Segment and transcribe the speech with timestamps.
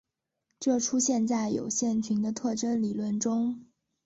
[0.59, 3.67] 这出现在有限群的特征理论中。